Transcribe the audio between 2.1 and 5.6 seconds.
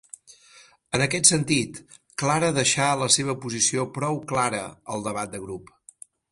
Clara deixà la seva posició prou Clara al debat de